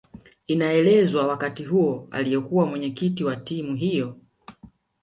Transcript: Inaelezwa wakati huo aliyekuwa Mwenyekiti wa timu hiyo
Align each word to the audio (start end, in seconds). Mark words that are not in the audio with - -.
Inaelezwa 0.47 1.27
wakati 1.27 1.63
huo 1.65 2.07
aliyekuwa 2.11 2.65
Mwenyekiti 2.67 3.23
wa 3.23 3.35
timu 3.35 3.75
hiyo 3.75 4.17